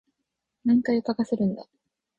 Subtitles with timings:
[0.65, 1.67] 何回かかせるんだ